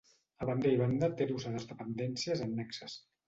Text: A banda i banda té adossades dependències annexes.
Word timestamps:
A 0.43 0.45
banda 0.49 0.71
i 0.77 0.79
banda 0.79 1.09
té 1.19 1.27
adossades 1.27 1.69
dependències 1.73 2.41
annexes. 2.49 2.97